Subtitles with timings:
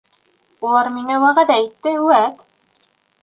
[0.67, 2.41] —Улар миңә вәғәҙә итте, үәт!